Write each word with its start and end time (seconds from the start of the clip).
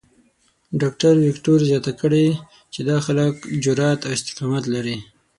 ډاکټر 0.81 1.13
وېکټور 1.23 1.59
زیاته 1.69 1.91
کړې 2.01 2.25
چې 2.73 2.79
دا 2.89 2.97
خلک 3.05 3.33
جرات 3.63 3.99
او 4.03 4.11
استقامت 4.17 4.63
لري. 4.75 4.97